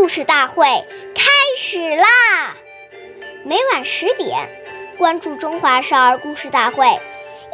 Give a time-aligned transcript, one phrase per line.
[0.00, 0.64] 故事大会
[1.14, 2.06] 开始啦！
[3.44, 4.48] 每晚十点，
[4.96, 6.86] 关注《中华少儿故事大会》，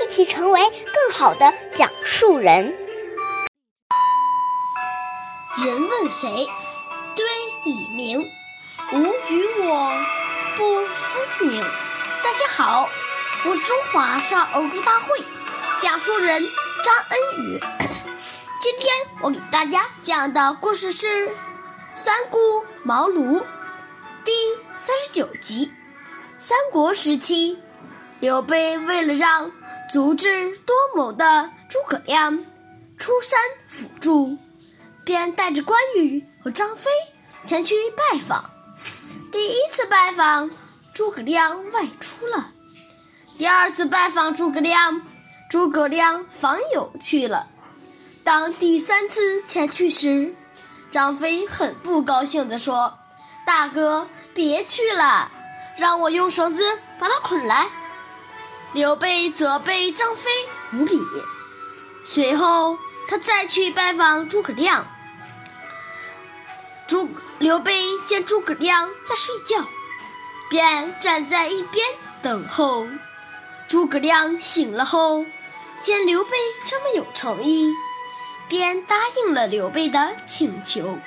[0.01, 2.73] 一起成为更好的讲述人。
[5.65, 6.47] 人问谁，
[7.17, 7.27] 对
[7.65, 8.21] 以明，
[8.93, 9.93] 吾与我
[10.57, 11.61] 不分明。
[12.23, 12.89] 大家好，
[13.45, 15.19] 我是中华少儿故事大会
[15.81, 16.41] 讲述人
[16.85, 17.61] 张恩宇。
[18.63, 21.27] 今天我给大家讲的故事是
[21.97, 22.39] 《三顾
[22.83, 23.41] 茅庐》
[24.23, 24.31] 第
[24.77, 25.73] 三十九集。
[26.39, 27.59] 三国时期，
[28.21, 29.51] 刘备为了让
[29.91, 32.45] 足智多谋的诸葛亮
[32.99, 34.37] 出山辅助，
[35.07, 36.91] 便带着关羽和张飞
[37.47, 38.51] 前去拜访。
[39.33, 40.51] 第一次拜访，
[40.93, 42.53] 诸葛亮外出了；
[43.39, 45.01] 第二次拜访诸葛亮，
[45.51, 47.49] 诸葛亮访友去了。
[48.23, 50.35] 当第三次前去时，
[50.97, 52.97] 张飞很不高兴地说
[53.45, 55.31] ：“大哥，别去了，
[55.77, 57.69] 让我用绳子把他捆来。”
[58.73, 60.31] 刘备责备张飞
[60.73, 60.99] 无礼。
[62.07, 62.79] 随后，
[63.11, 64.87] 他再去拜访诸葛亮。
[66.89, 69.67] 诸刘备见诸葛亮在睡觉，
[70.49, 71.87] 便站在一边
[72.23, 72.87] 等候。
[73.69, 75.27] 诸葛亮醒了后，
[75.83, 76.31] 见刘备
[76.65, 77.71] 这么有诚意。
[78.49, 80.99] 便答应了刘备的请求，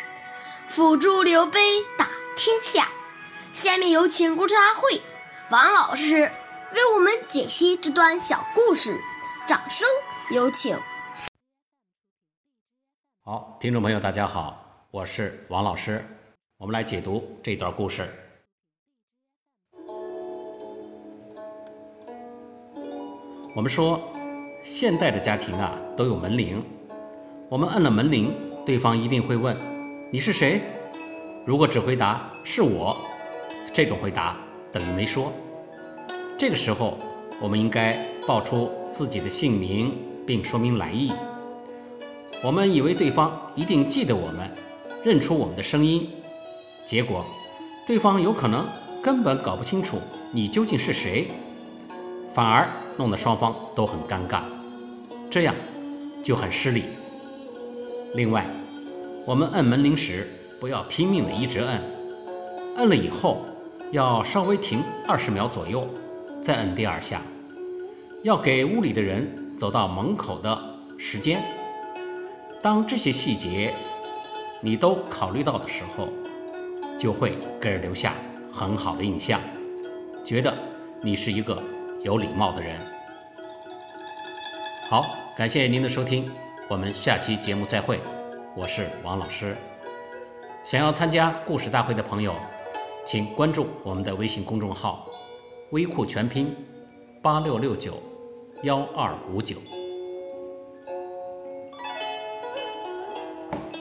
[0.68, 1.60] 辅助刘备
[1.98, 2.90] 打天下。
[3.54, 5.02] 下面有请故事大会
[5.50, 6.32] 王老师
[6.74, 9.00] 为我们解析这段小故事，
[9.48, 9.88] 掌声
[10.32, 10.78] 有请。
[13.24, 16.06] 好，听众朋友，大家好，我是王老师，
[16.58, 18.08] 我们来解读这段故事。
[23.56, 24.02] 我们说，
[24.62, 26.64] 现代的家庭啊，都有门铃。
[27.50, 28.32] 我们摁了门铃，
[28.64, 29.58] 对方一定会问
[30.14, 30.62] ：“你是谁？”
[31.44, 32.96] 如果只回答“是我”，
[33.74, 34.38] 这种回答
[34.72, 35.34] 等于没说。
[36.38, 37.00] 这个时候，
[37.42, 41.12] 我们应该报出自己的姓名，并说明来意。
[42.44, 44.48] 我们以为对方一定记得我们，
[45.04, 46.08] 认出我们的声音，
[46.86, 47.26] 结果
[47.88, 48.64] 对方有可能
[49.02, 49.98] 根本搞不清楚
[50.32, 51.32] 你究竟是谁，
[52.30, 54.42] 反而弄得双方都很尴尬，
[55.32, 55.56] 这样
[56.22, 56.84] 就很失礼。
[58.16, 58.46] 另外，
[59.26, 60.28] 我们摁门铃时
[60.60, 61.80] 不要拼命的一直摁，
[62.78, 63.46] 摁了以后
[63.92, 65.88] 要稍微停二十秒左右，
[66.42, 67.22] 再摁第二下，
[68.24, 70.60] 要给屋里的人走到门口的
[70.98, 71.40] 时间。
[72.64, 73.74] 当这些细节
[74.60, 76.10] 你都考虑到的时候，
[76.98, 78.16] 就会给人留下
[78.52, 79.40] 很好的印象，
[80.26, 80.52] 觉得
[81.02, 81.62] 你是一个
[82.02, 82.76] 有礼貌的人。
[84.90, 86.30] 好，感谢您的收听。
[86.70, 88.00] 我们下期节目再会，
[88.56, 89.58] 我是王老师。
[90.64, 92.36] 想要参加故事大会的朋友，
[93.04, 95.08] 请关注我们的微信公众号
[95.74, 96.56] “微库全拼
[97.24, 97.98] 八六六九
[98.62, 99.56] 幺二五九”。